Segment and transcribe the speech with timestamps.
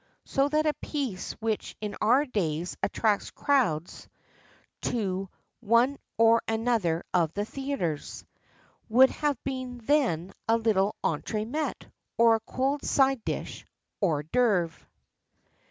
[0.25, 4.09] So that a piece which in our days attracts crowds
[4.81, 8.25] to one or other of the theatres,
[8.89, 11.85] would have been then a little entre met,
[12.17, 13.67] or a cold side dish
[14.01, 14.73] (hors d'œuvre).